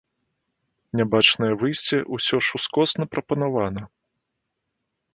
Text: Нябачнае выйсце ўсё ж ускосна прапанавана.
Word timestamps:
Нябачнае 1.01 1.51
выйсце 1.65 1.97
ўсё 2.17 2.37
ж 2.47 2.59
ускосна 2.61 3.03
прапанавана. 3.15 3.81